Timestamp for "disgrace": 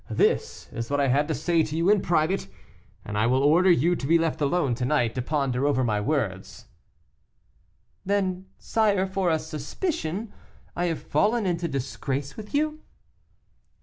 11.67-12.35